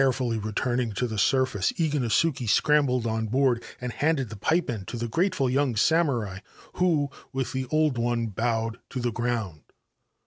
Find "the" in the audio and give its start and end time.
1.05-1.19, 4.31-4.35, 4.97-5.07, 7.51-7.67, 8.99-9.11